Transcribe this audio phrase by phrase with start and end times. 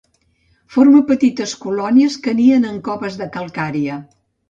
[0.75, 4.05] Forma petites colònies que nien en coves de calcària.